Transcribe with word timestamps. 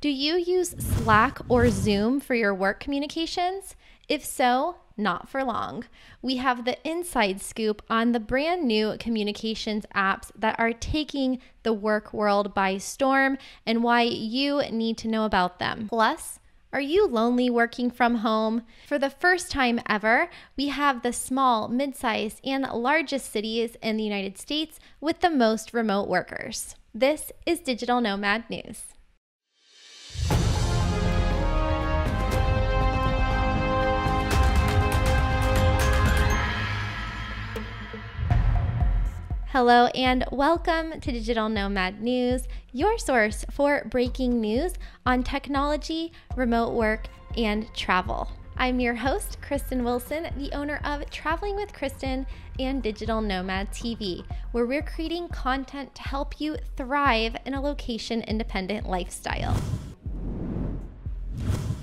Do 0.00 0.10
you 0.10 0.36
use 0.36 0.76
Slack 0.78 1.40
or 1.48 1.70
Zoom 1.70 2.20
for 2.20 2.36
your 2.36 2.54
work 2.54 2.78
communications? 2.78 3.74
If 4.08 4.24
so, 4.24 4.76
not 4.96 5.28
for 5.28 5.42
long. 5.42 5.86
We 6.22 6.36
have 6.36 6.64
the 6.64 6.78
inside 6.88 7.40
scoop 7.40 7.82
on 7.90 8.12
the 8.12 8.20
brand 8.20 8.62
new 8.62 8.94
communications 9.00 9.86
apps 9.96 10.30
that 10.38 10.54
are 10.56 10.72
taking 10.72 11.40
the 11.64 11.72
work 11.72 12.14
world 12.14 12.54
by 12.54 12.78
storm 12.78 13.38
and 13.66 13.82
why 13.82 14.02
you 14.02 14.62
need 14.70 14.98
to 14.98 15.08
know 15.08 15.24
about 15.24 15.58
them. 15.58 15.88
Plus, 15.88 16.38
are 16.72 16.80
you 16.80 17.08
lonely 17.08 17.50
working 17.50 17.90
from 17.90 18.16
home? 18.18 18.62
For 18.86 19.00
the 19.00 19.10
first 19.10 19.50
time 19.50 19.80
ever, 19.88 20.30
we 20.56 20.68
have 20.68 21.02
the 21.02 21.12
small, 21.12 21.66
mid 21.66 21.96
sized, 21.96 22.40
and 22.44 22.62
largest 22.62 23.32
cities 23.32 23.76
in 23.82 23.96
the 23.96 24.04
United 24.04 24.38
States 24.38 24.78
with 25.00 25.22
the 25.22 25.30
most 25.30 25.74
remote 25.74 26.06
workers. 26.06 26.76
This 26.94 27.32
is 27.44 27.58
Digital 27.58 28.00
Nomad 28.00 28.48
News. 28.48 28.94
Hello 39.58 39.86
and 39.86 40.24
welcome 40.30 41.00
to 41.00 41.10
Digital 41.10 41.48
Nomad 41.48 42.00
News, 42.00 42.46
your 42.72 42.96
source 42.96 43.44
for 43.50 43.82
breaking 43.90 44.40
news 44.40 44.74
on 45.04 45.24
technology, 45.24 46.12
remote 46.36 46.74
work, 46.74 47.08
and 47.36 47.66
travel. 47.74 48.30
I'm 48.56 48.78
your 48.78 48.94
host, 48.94 49.38
Kristin 49.40 49.82
Wilson, 49.82 50.28
the 50.36 50.52
owner 50.52 50.80
of 50.84 51.10
Traveling 51.10 51.56
with 51.56 51.72
Kristin 51.72 52.24
and 52.60 52.84
Digital 52.84 53.20
Nomad 53.20 53.72
TV, 53.72 54.24
where 54.52 54.64
we're 54.64 54.80
creating 54.80 55.26
content 55.30 55.92
to 55.96 56.02
help 56.02 56.40
you 56.40 56.56
thrive 56.76 57.34
in 57.44 57.54
a 57.54 57.60
location 57.60 58.22
independent 58.22 58.88
lifestyle. 58.88 59.60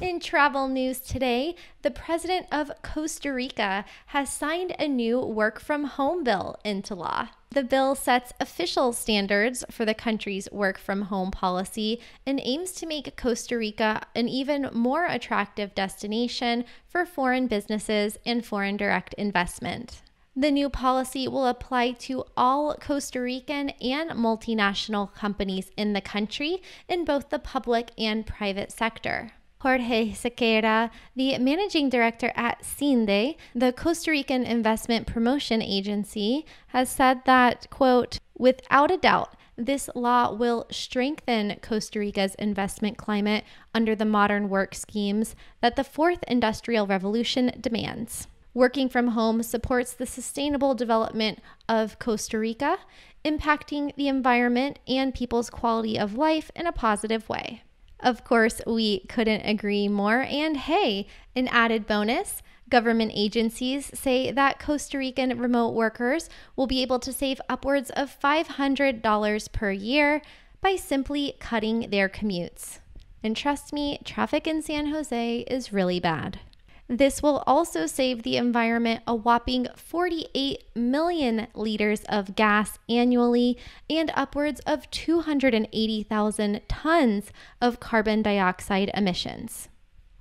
In 0.05 0.19
travel 0.19 0.67
news 0.67 0.99
today, 0.99 1.55
the 1.81 1.89
president 1.89 2.45
of 2.51 2.71
Costa 2.83 3.33
Rica 3.33 3.85
has 4.05 4.31
signed 4.31 4.75
a 4.77 4.87
new 4.87 5.19
work 5.19 5.59
from 5.59 5.85
home 5.85 6.23
bill 6.23 6.57
into 6.63 6.93
law. 6.93 7.29
The 7.49 7.63
bill 7.63 7.95
sets 7.95 8.31
official 8.39 8.93
standards 8.93 9.65
for 9.71 9.83
the 9.83 9.95
country's 9.95 10.47
work 10.51 10.77
from 10.77 11.03
home 11.03 11.31
policy 11.31 11.99
and 12.23 12.39
aims 12.43 12.71
to 12.73 12.85
make 12.85 13.17
Costa 13.17 13.57
Rica 13.57 14.03
an 14.13 14.29
even 14.29 14.69
more 14.73 15.07
attractive 15.07 15.73
destination 15.73 16.65
for 16.87 17.03
foreign 17.07 17.47
businesses 17.47 18.19
and 18.27 18.45
foreign 18.45 18.77
direct 18.77 19.15
investment. 19.15 20.03
The 20.35 20.51
new 20.51 20.69
policy 20.69 21.27
will 21.27 21.47
apply 21.47 21.93
to 21.93 22.25
all 22.37 22.75
Costa 22.75 23.21
Rican 23.21 23.71
and 23.81 24.11
multinational 24.11 25.11
companies 25.15 25.71
in 25.75 25.93
the 25.93 26.01
country 26.01 26.61
in 26.87 27.05
both 27.05 27.31
the 27.31 27.39
public 27.39 27.89
and 27.97 28.27
private 28.27 28.71
sector. 28.71 29.31
Jorge 29.65 30.11
Sequeira, 30.11 30.91
the 31.15 31.39
managing 31.39 31.89
director 31.89 32.31
at 32.35 32.63
CINDE, 32.63 33.35
the 33.55 33.73
Costa 33.73 34.11
Rican 34.11 34.43
investment 34.43 35.07
promotion 35.07 35.59
agency, 35.59 36.45
has 36.67 36.87
said 36.87 37.21
that, 37.25 37.67
quote, 37.71 38.19
without 38.37 38.91
a 38.91 38.97
doubt, 38.97 39.35
this 39.57 39.89
law 39.95 40.31
will 40.31 40.67
strengthen 40.69 41.57
Costa 41.63 41.97
Rica's 41.97 42.35
investment 42.35 42.99
climate 42.99 43.43
under 43.73 43.95
the 43.95 44.05
modern 44.05 44.49
work 44.49 44.75
schemes 44.75 45.35
that 45.61 45.75
the 45.75 45.83
fourth 45.83 46.23
industrial 46.27 46.85
revolution 46.85 47.51
demands. 47.59 48.27
Working 48.53 48.87
from 48.87 49.09
home 49.09 49.41
supports 49.41 49.93
the 49.93 50.05
sustainable 50.05 50.75
development 50.75 51.39
of 51.67 51.97
Costa 51.97 52.37
Rica, 52.37 52.77
impacting 53.25 53.95
the 53.95 54.09
environment 54.09 54.77
and 54.87 55.11
people's 55.11 55.49
quality 55.49 55.97
of 55.97 56.15
life 56.15 56.51
in 56.55 56.67
a 56.67 56.71
positive 56.71 57.27
way. 57.27 57.63
Of 57.99 58.23
course, 58.23 58.61
we 58.67 58.99
couldn't 59.07 59.41
agree 59.41 59.87
more. 59.87 60.21
And 60.21 60.57
hey, 60.57 61.07
an 61.35 61.47
added 61.47 61.87
bonus 61.87 62.41
government 62.69 63.11
agencies 63.13 63.91
say 63.93 64.31
that 64.31 64.59
Costa 64.59 64.97
Rican 64.97 65.37
remote 65.39 65.73
workers 65.73 66.29
will 66.55 66.67
be 66.67 66.81
able 66.81 66.99
to 66.99 67.13
save 67.13 67.39
upwards 67.47 67.89
of 67.91 68.19
$500 68.19 69.51
per 69.51 69.71
year 69.71 70.21
by 70.61 70.75
simply 70.75 71.35
cutting 71.39 71.89
their 71.89 72.09
commutes. 72.09 72.79
And 73.23 73.35
trust 73.35 73.71
me, 73.71 73.99
traffic 74.03 74.47
in 74.47 74.61
San 74.61 74.87
Jose 74.87 75.39
is 75.41 75.73
really 75.73 75.99
bad. 75.99 76.39
This 76.87 77.23
will 77.23 77.43
also 77.47 77.87
save 77.87 78.21
the 78.21 78.37
environment 78.37 79.01
a 79.07 79.15
whopping 79.15 79.67
48 79.75 80.63
million 80.75 81.47
liters 81.55 82.03
of 82.07 82.35
gas 82.35 82.77
annually 82.87 83.57
and 83.89 84.11
upwards 84.13 84.59
of 84.61 84.89
280,000 84.91 86.61
tons 86.67 87.31
of 87.59 87.79
carbon 87.79 88.21
dioxide 88.21 88.91
emissions. 88.93 89.69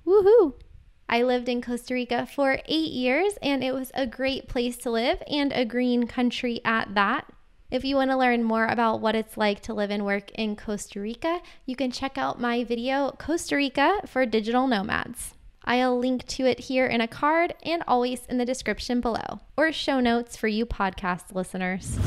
Woohoo! 0.07 0.55
I 1.07 1.21
lived 1.21 1.47
in 1.49 1.61
Costa 1.61 1.93
Rica 1.93 2.25
for 2.25 2.59
eight 2.65 2.91
years 2.91 3.33
and 3.43 3.63
it 3.63 3.75
was 3.75 3.91
a 3.93 4.07
great 4.07 4.47
place 4.47 4.75
to 4.77 4.89
live 4.89 5.21
and 5.29 5.53
a 5.53 5.65
green 5.65 6.07
country 6.07 6.61
at 6.65 6.95
that. 6.95 7.31
If 7.69 7.85
you 7.85 7.95
want 7.95 8.09
to 8.09 8.17
learn 8.17 8.43
more 8.43 8.65
about 8.65 9.01
what 9.01 9.15
it's 9.15 9.37
like 9.37 9.61
to 9.63 9.73
live 9.73 9.91
and 9.91 10.03
work 10.03 10.31
in 10.31 10.55
Costa 10.55 10.99
Rica, 10.99 11.41
you 11.65 11.75
can 11.75 11.91
check 11.91 12.17
out 12.17 12.41
my 12.41 12.63
video, 12.63 13.11
Costa 13.19 13.55
Rica 13.55 14.01
for 14.07 14.25
Digital 14.25 14.65
Nomads. 14.65 15.35
I'll 15.65 15.97
link 15.97 16.25
to 16.27 16.45
it 16.45 16.61
here 16.61 16.85
in 16.85 17.01
a 17.01 17.07
card 17.07 17.55
and 17.63 17.83
always 17.87 18.25
in 18.27 18.37
the 18.37 18.45
description 18.45 19.01
below, 19.01 19.41
or 19.57 19.71
show 19.71 19.99
notes 19.99 20.37
for 20.37 20.47
you 20.47 20.65
podcast 20.65 21.33
listeners. 21.33 21.97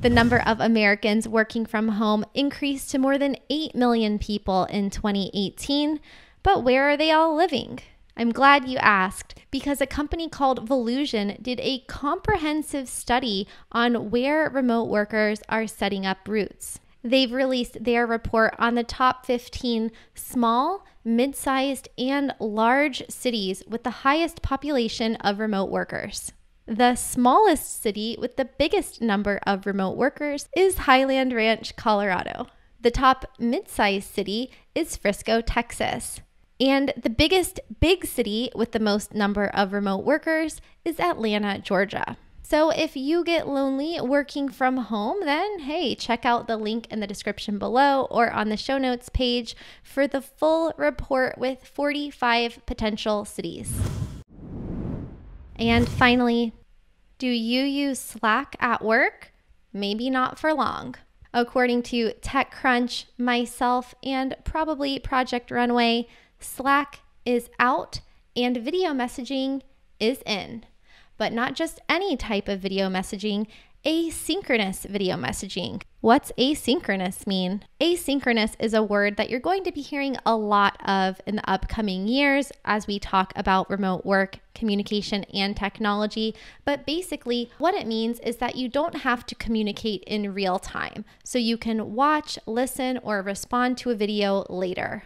The 0.00 0.10
number 0.10 0.40
of 0.40 0.58
Americans 0.60 1.28
working 1.28 1.66
from 1.66 1.88
home 1.90 2.24
increased 2.34 2.90
to 2.90 2.98
more 2.98 3.18
than 3.18 3.36
8 3.50 3.74
million 3.74 4.18
people 4.18 4.64
in 4.64 4.90
2018. 4.90 6.00
But 6.42 6.64
where 6.64 6.90
are 6.90 6.96
they 6.96 7.12
all 7.12 7.36
living? 7.36 7.78
I'm 8.16 8.30
glad 8.30 8.68
you 8.68 8.78
asked 8.78 9.36
because 9.50 9.80
a 9.80 9.86
company 9.86 10.28
called 10.28 10.68
Volusion 10.68 11.40
did 11.40 11.60
a 11.60 11.84
comprehensive 11.86 12.88
study 12.88 13.46
on 13.70 14.10
where 14.10 14.50
remote 14.50 14.88
workers 14.88 15.40
are 15.48 15.66
setting 15.66 16.04
up 16.04 16.28
roots. 16.28 16.78
They've 17.04 17.32
released 17.32 17.82
their 17.82 18.06
report 18.06 18.54
on 18.58 18.74
the 18.74 18.84
top 18.84 19.26
15 19.26 19.90
small, 20.14 20.84
mid 21.04 21.34
sized, 21.34 21.88
and 21.98 22.34
large 22.38 23.02
cities 23.08 23.62
with 23.66 23.82
the 23.82 23.90
highest 23.90 24.42
population 24.42 25.16
of 25.16 25.38
remote 25.38 25.70
workers. 25.70 26.32
The 26.66 26.94
smallest 26.94 27.82
city 27.82 28.16
with 28.20 28.36
the 28.36 28.44
biggest 28.44 29.02
number 29.02 29.40
of 29.44 29.66
remote 29.66 29.96
workers 29.96 30.48
is 30.56 30.78
Highlands 30.78 31.34
Ranch, 31.34 31.74
Colorado. 31.74 32.46
The 32.80 32.92
top 32.92 33.24
mid 33.38 33.68
sized 33.68 34.08
city 34.08 34.52
is 34.74 34.96
Frisco, 34.96 35.40
Texas. 35.40 36.20
And 36.60 36.92
the 36.96 37.10
biggest 37.10 37.58
big 37.80 38.06
city 38.06 38.52
with 38.54 38.70
the 38.70 38.78
most 38.78 39.12
number 39.12 39.46
of 39.46 39.72
remote 39.72 40.04
workers 40.04 40.60
is 40.84 41.00
Atlanta, 41.00 41.58
Georgia. 41.58 42.16
So 42.42 42.70
if 42.70 42.96
you 42.96 43.24
get 43.24 43.48
lonely 43.48 43.98
working 44.00 44.48
from 44.48 44.76
home, 44.76 45.18
then 45.24 45.60
hey, 45.60 45.94
check 45.94 46.24
out 46.24 46.46
the 46.46 46.56
link 46.56 46.86
in 46.90 47.00
the 47.00 47.06
description 47.06 47.58
below 47.58 48.06
or 48.10 48.30
on 48.30 48.48
the 48.48 48.56
show 48.56 48.78
notes 48.78 49.08
page 49.08 49.56
for 49.82 50.06
the 50.06 50.20
full 50.20 50.72
report 50.76 51.38
with 51.38 51.64
45 51.64 52.66
potential 52.66 53.24
cities. 53.24 53.72
And 55.56 55.88
finally, 55.88 56.52
do 57.18 57.28
you 57.28 57.62
use 57.62 58.00
Slack 58.00 58.56
at 58.58 58.84
work? 58.84 59.32
Maybe 59.72 60.10
not 60.10 60.38
for 60.38 60.52
long. 60.52 60.96
According 61.32 61.84
to 61.84 62.12
TechCrunch, 62.20 63.06
myself, 63.16 63.94
and 64.02 64.36
probably 64.44 64.98
Project 64.98 65.50
Runway, 65.50 66.08
Slack 66.40 67.00
is 67.24 67.48
out 67.58 68.00
and 68.36 68.56
video 68.56 68.90
messaging 68.90 69.62
is 69.98 70.18
in 70.26 70.66
but 71.18 71.32
not 71.32 71.54
just 71.54 71.80
any 71.88 72.16
type 72.16 72.48
of 72.48 72.60
video 72.60 72.88
messaging, 72.88 73.46
asynchronous 73.84 74.88
video 74.88 75.16
messaging. 75.16 75.82
What's 76.00 76.32
asynchronous 76.38 77.26
mean? 77.26 77.64
Asynchronous 77.80 78.54
is 78.58 78.74
a 78.74 78.82
word 78.82 79.16
that 79.16 79.28
you're 79.28 79.40
going 79.40 79.64
to 79.64 79.72
be 79.72 79.80
hearing 79.80 80.16
a 80.24 80.36
lot 80.36 80.76
of 80.88 81.20
in 81.26 81.36
the 81.36 81.50
upcoming 81.50 82.06
years 82.06 82.52
as 82.64 82.86
we 82.86 82.98
talk 82.98 83.32
about 83.36 83.70
remote 83.70 84.04
work, 84.04 84.38
communication, 84.54 85.24
and 85.34 85.56
technology. 85.56 86.34
But 86.64 86.86
basically, 86.86 87.50
what 87.58 87.74
it 87.74 87.86
means 87.86 88.20
is 88.20 88.36
that 88.36 88.56
you 88.56 88.68
don't 88.68 88.98
have 88.98 89.26
to 89.26 89.34
communicate 89.34 90.04
in 90.04 90.34
real 90.34 90.58
time. 90.58 91.04
So 91.24 91.38
you 91.38 91.56
can 91.56 91.94
watch, 91.94 92.38
listen, 92.46 92.98
or 93.02 93.22
respond 93.22 93.78
to 93.78 93.90
a 93.90 93.96
video 93.96 94.44
later. 94.48 95.04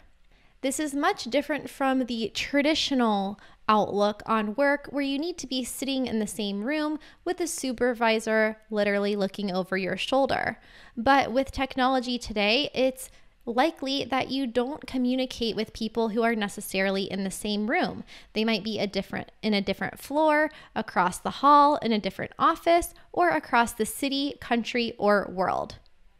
This 0.66 0.80
is 0.80 0.96
much 0.96 1.26
different 1.26 1.70
from 1.70 2.06
the 2.06 2.32
traditional 2.34 3.38
outlook 3.68 4.20
on 4.26 4.56
work 4.56 4.88
where 4.90 5.00
you 5.00 5.16
need 5.16 5.38
to 5.38 5.46
be 5.46 5.62
sitting 5.62 6.08
in 6.08 6.18
the 6.18 6.26
same 6.26 6.64
room 6.64 6.98
with 7.24 7.40
a 7.40 7.46
supervisor 7.46 8.58
literally 8.68 9.14
looking 9.14 9.52
over 9.52 9.76
your 9.76 9.96
shoulder. 9.96 10.58
But 10.96 11.30
with 11.30 11.52
technology 11.52 12.18
today, 12.18 12.68
it's 12.74 13.10
likely 13.44 14.06
that 14.06 14.32
you 14.32 14.48
don't 14.48 14.88
communicate 14.88 15.54
with 15.54 15.72
people 15.72 16.08
who 16.08 16.24
are 16.24 16.34
necessarily 16.34 17.04
in 17.04 17.22
the 17.22 17.30
same 17.30 17.70
room. 17.70 18.02
They 18.32 18.44
might 18.44 18.64
be 18.64 18.80
a 18.80 18.88
different 18.88 19.30
in 19.42 19.54
a 19.54 19.62
different 19.62 20.00
floor, 20.00 20.50
across 20.74 21.18
the 21.18 21.30
hall, 21.30 21.76
in 21.76 21.92
a 21.92 22.00
different 22.00 22.32
office, 22.40 22.92
or 23.12 23.28
across 23.28 23.70
the 23.70 23.86
city, 23.86 24.34
country, 24.40 24.94
or 24.98 25.30
world. 25.32 25.76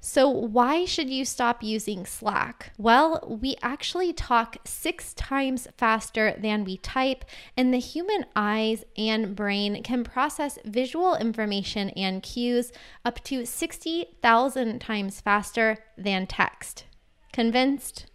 So, 0.08 0.28
why 0.28 0.84
should 0.84 1.10
you 1.10 1.24
stop 1.24 1.64
using 1.64 2.06
Slack? 2.06 2.70
Well, 2.78 3.26
we 3.42 3.56
actually 3.60 4.12
talk 4.12 4.56
six 4.64 5.12
times 5.14 5.66
faster 5.76 6.36
than 6.38 6.62
we 6.62 6.76
type, 6.76 7.24
and 7.56 7.74
the 7.74 7.80
human 7.80 8.24
eyes 8.36 8.84
and 8.96 9.34
brain 9.34 9.82
can 9.82 10.04
process 10.04 10.60
visual 10.64 11.16
information 11.16 11.90
and 11.90 12.22
cues 12.22 12.70
up 13.04 13.24
to 13.24 13.44
60,000 13.44 14.80
times 14.80 15.20
faster 15.20 15.78
than 15.98 16.28
text. 16.28 16.84
Convinced? 17.32 18.06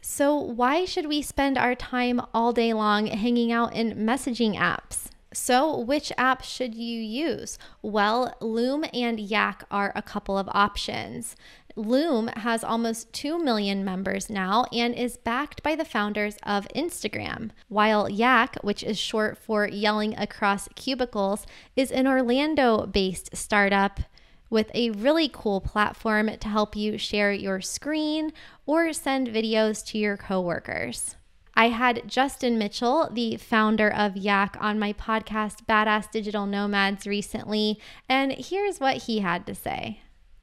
So, 0.00 0.36
why 0.36 0.84
should 0.84 1.06
we 1.06 1.22
spend 1.22 1.56
our 1.56 1.76
time 1.76 2.20
all 2.34 2.52
day 2.52 2.72
long 2.72 3.06
hanging 3.06 3.52
out 3.52 3.72
in 3.72 3.94
messaging 4.04 4.56
apps? 4.56 5.10
So, 5.36 5.78
which 5.78 6.10
app 6.16 6.42
should 6.42 6.74
you 6.74 6.98
use? 6.98 7.58
Well, 7.82 8.34
Loom 8.40 8.86
and 8.94 9.18
YAC 9.18 9.64
are 9.70 9.92
a 9.94 10.00
couple 10.00 10.38
of 10.38 10.48
options. 10.52 11.36
Loom 11.76 12.28
has 12.28 12.64
almost 12.64 13.12
2 13.12 13.38
million 13.38 13.84
members 13.84 14.30
now 14.30 14.64
and 14.72 14.94
is 14.94 15.18
backed 15.18 15.62
by 15.62 15.76
the 15.76 15.84
founders 15.84 16.38
of 16.42 16.66
Instagram, 16.74 17.50
while 17.68 18.08
YAC, 18.08 18.64
which 18.64 18.82
is 18.82 18.98
short 18.98 19.36
for 19.36 19.68
Yelling 19.68 20.16
Across 20.18 20.70
Cubicles, 20.74 21.46
is 21.76 21.92
an 21.92 22.06
Orlando 22.06 22.86
based 22.86 23.36
startup 23.36 24.00
with 24.48 24.70
a 24.74 24.90
really 24.92 25.28
cool 25.28 25.60
platform 25.60 26.30
to 26.40 26.48
help 26.48 26.74
you 26.74 26.96
share 26.96 27.30
your 27.30 27.60
screen 27.60 28.32
or 28.64 28.90
send 28.94 29.28
videos 29.28 29.84
to 29.88 29.98
your 29.98 30.16
coworkers. 30.16 31.14
I 31.58 31.68
had 31.68 32.02
Justin 32.06 32.58
Mitchell, 32.58 33.08
the 33.10 33.38
founder 33.38 33.88
of 33.90 34.12
YAC, 34.12 34.60
on 34.60 34.78
my 34.78 34.92
podcast, 34.92 35.64
Badass 35.66 36.10
Digital 36.10 36.44
Nomads, 36.44 37.06
recently, 37.06 37.80
and 38.10 38.32
here's 38.32 38.78
what 38.78 38.98
he 39.04 39.20
had 39.20 39.46
to 39.46 39.54
say. 39.54 40.00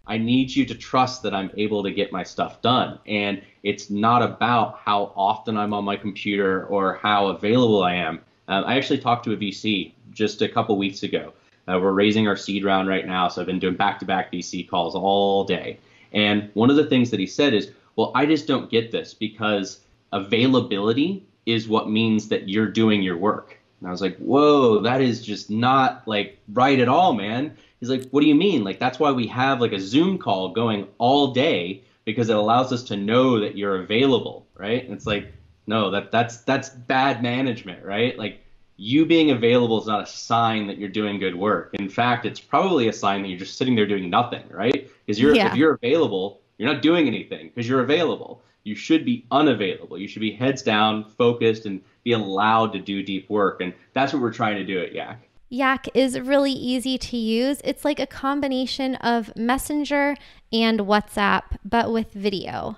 I 0.07 0.17
need 0.17 0.55
you 0.55 0.65
to 0.65 0.73
trust 0.73 1.21
that 1.21 1.35
I'm 1.35 1.51
able 1.55 1.83
to 1.83 1.91
get 1.91 2.11
my 2.11 2.23
stuff 2.23 2.63
done. 2.63 2.97
And 3.05 3.43
it's 3.61 3.91
not 3.91 4.23
about 4.23 4.79
how 4.79 5.13
often 5.15 5.55
I'm 5.55 5.71
on 5.71 5.85
my 5.85 5.95
computer 5.95 6.65
or 6.65 6.95
how 6.95 7.27
available 7.27 7.83
I 7.83 7.93
am. 7.93 8.19
Um, 8.47 8.65
I 8.65 8.75
actually 8.75 8.97
talked 8.97 9.23
to 9.25 9.33
a 9.33 9.37
VC 9.37 9.93
just 10.09 10.41
a 10.41 10.49
couple 10.49 10.75
weeks 10.79 11.03
ago. 11.03 11.31
Uh, 11.67 11.79
we're 11.79 11.93
raising 11.93 12.27
our 12.27 12.35
seed 12.35 12.65
round 12.65 12.89
right 12.89 13.05
now, 13.05 13.27
so 13.27 13.39
I've 13.39 13.47
been 13.47 13.59
doing 13.59 13.75
back 13.75 13.99
to 13.99 14.05
back 14.05 14.31
VC 14.31 14.67
calls 14.67 14.95
all 14.95 15.43
day. 15.43 15.79
And 16.11 16.49
one 16.55 16.71
of 16.71 16.75
the 16.75 16.85
things 16.85 17.11
that 17.11 17.19
he 17.19 17.27
said 17.27 17.53
is, 17.53 17.71
Well, 17.95 18.11
I 18.15 18.25
just 18.25 18.47
don't 18.47 18.69
get 18.69 18.91
this 18.91 19.13
because 19.13 19.81
availability 20.13 21.27
is 21.45 21.67
what 21.67 21.89
means 21.89 22.29
that 22.29 22.47
you're 22.47 22.67
doing 22.67 23.01
your 23.01 23.17
work. 23.17 23.57
And 23.79 23.89
I 23.89 23.91
was 23.91 24.01
like, 24.01 24.15
whoa, 24.17 24.79
that 24.79 25.01
is 25.01 25.25
just 25.25 25.49
not 25.49 26.07
like 26.07 26.39
right 26.53 26.79
at 26.79 26.87
all, 26.87 27.13
man. 27.13 27.57
He's 27.81 27.89
like, 27.89 28.09
what 28.11 28.21
do 28.21 28.27
you 28.27 28.35
mean? 28.35 28.63
Like, 28.63 28.79
that's 28.79 28.97
why 28.97 29.11
we 29.11 29.27
have 29.27 29.59
like 29.59 29.73
a 29.73 29.79
Zoom 29.79 30.17
call 30.17 30.49
going 30.49 30.87
all 30.99 31.33
day 31.33 31.83
because 32.05 32.29
it 32.29 32.35
allows 32.35 32.71
us 32.71 32.83
to 32.83 32.95
know 32.95 33.41
that 33.41 33.57
you're 33.57 33.81
available, 33.81 34.47
right? 34.55 34.85
And 34.85 34.93
it's 34.93 35.05
like, 35.05 35.33
no, 35.67 35.91
that 35.91 36.11
that's 36.11 36.37
that's 36.37 36.69
bad 36.69 37.21
management, 37.21 37.83
right? 37.83 38.17
Like 38.17 38.39
you 38.77 39.05
being 39.05 39.31
available 39.31 39.81
is 39.81 39.87
not 39.87 40.03
a 40.03 40.05
sign 40.05 40.67
that 40.67 40.77
you're 40.77 40.89
doing 40.89 41.19
good 41.19 41.35
work. 41.35 41.71
In 41.73 41.89
fact, 41.89 42.25
it's 42.25 42.39
probably 42.39 42.87
a 42.87 42.93
sign 42.93 43.21
that 43.21 43.29
you're 43.29 43.39
just 43.39 43.57
sitting 43.57 43.75
there 43.75 43.87
doing 43.87 44.09
nothing, 44.09 44.43
right? 44.49 44.89
Because 45.05 45.19
you're 45.19 45.35
yeah. 45.35 45.51
if 45.51 45.55
you're 45.55 45.73
available, 45.73 46.41
you're 46.57 46.71
not 46.71 46.81
doing 46.81 47.07
anything 47.07 47.49
because 47.49 47.67
you're 47.67 47.81
available 47.81 48.41
you 48.63 48.75
should 48.75 49.05
be 49.05 49.25
unavailable. 49.31 49.97
You 49.97 50.07
should 50.07 50.21
be 50.21 50.31
heads 50.31 50.61
down, 50.61 51.05
focused, 51.05 51.65
and 51.65 51.81
be 52.03 52.13
allowed 52.13 52.73
to 52.73 52.79
do 52.79 53.03
deep 53.03 53.29
work. 53.29 53.61
And 53.61 53.73
that's 53.93 54.13
what 54.13 54.21
we're 54.21 54.33
trying 54.33 54.55
to 54.55 54.65
do 54.65 54.79
at 54.79 54.93
YAC. 54.93 55.17
YAC 55.51 55.89
is 55.93 56.19
really 56.19 56.51
easy 56.51 56.97
to 56.97 57.17
use. 57.17 57.61
It's 57.63 57.85
like 57.85 57.99
a 57.99 58.07
combination 58.07 58.95
of 58.95 59.35
Messenger 59.35 60.15
and 60.51 60.79
WhatsApp, 60.79 61.43
but 61.63 61.91
with 61.91 62.11
video. 62.13 62.77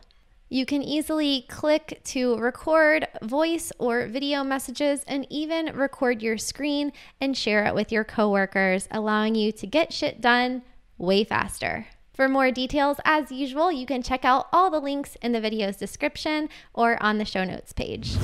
You 0.50 0.66
can 0.66 0.84
easily 0.84 1.46
click 1.50 2.02
to 2.06 2.38
record 2.38 3.08
voice 3.24 3.72
or 3.80 4.08
video 4.08 4.44
messages 4.44 5.04
and 5.08 5.26
even 5.30 5.76
record 5.76 6.22
your 6.22 6.38
screen 6.38 6.92
and 7.20 7.36
share 7.36 7.66
it 7.66 7.74
with 7.74 7.92
your 7.92 8.04
coworkers, 8.04 8.88
allowing 8.92 9.36
you 9.36 9.52
to 9.54 9.66
get 9.66 9.92
shit 9.92 10.22
done 10.22 10.62
way 10.98 11.24
faster. 11.24 11.88
For 12.16 12.30
more 12.30 12.50
details, 12.50 12.98
as 13.04 13.30
usual, 13.30 13.74
you 13.74 13.86
can 13.86 14.02
check 14.02 14.24
out 14.24 14.48
all 14.54 14.70
the 14.70 14.80
links 14.80 15.18
in 15.22 15.34
the 15.34 15.42
video's 15.42 15.76
description 15.76 16.48
or 16.74 17.02
on 17.04 17.18
the 17.18 17.26
show 17.26 17.44
notes 17.44 17.74
page. 17.74 18.16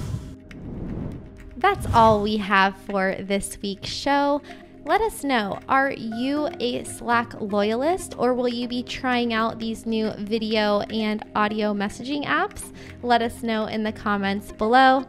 That's 1.57 1.85
all 1.93 2.23
we 2.23 2.37
have 2.37 2.77
for 2.77 3.17
this 3.19 3.57
week's 3.61 3.89
show. 3.89 4.41
Let 4.85 5.01
us 5.01 5.25
know 5.25 5.59
are 5.67 5.91
you 5.91 6.49
a 6.61 6.85
Slack 6.85 7.33
loyalist 7.41 8.15
or 8.17 8.33
will 8.33 8.47
you 8.47 8.65
be 8.69 8.81
trying 8.81 9.33
out 9.33 9.59
these 9.59 9.85
new 9.85 10.11
video 10.19 10.79
and 10.81 11.25
audio 11.35 11.73
messaging 11.73 12.25
apps? 12.25 12.73
Let 13.03 13.21
us 13.21 13.43
know 13.43 13.65
in 13.65 13.83
the 13.83 13.91
comments 13.91 14.53
below. 14.53 15.05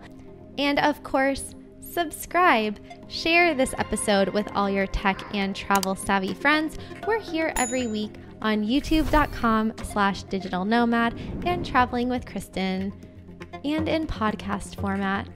And 0.58 0.81
of 0.81 1.05
course, 1.05 1.55
subscribe. 1.81 2.81
Share 3.06 3.55
this 3.55 3.75
episode 3.79 4.31
with 4.31 4.50
all 4.55 4.69
your 4.69 4.88
tech 4.88 5.23
and 5.34 5.55
travel 5.55 5.94
savvy 5.94 6.34
friends. 6.34 6.79
We're 7.06 7.20
here 7.20 7.52
every 7.56 7.87
week 7.87 8.17
on 8.42 8.64
youtube.com 8.64 9.72
slash 9.82 10.22
digital 10.24 10.64
nomad 10.64 11.18
and 11.46 11.64
traveling 11.64 12.08
with 12.08 12.24
Kristin 12.24 12.92
and 13.64 13.88
in 13.88 14.06
podcast 14.06 14.76
format. 14.80 15.26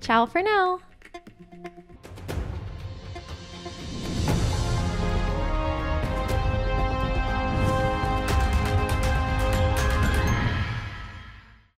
Ciao 0.00 0.26
for 0.26 0.42
now. 0.42 0.80